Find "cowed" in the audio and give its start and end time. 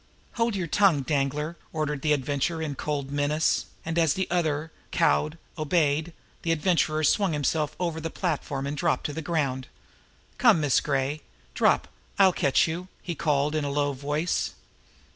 4.91-5.37